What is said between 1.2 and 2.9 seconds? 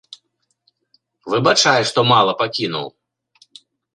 Выбачай, што мала пакінуў!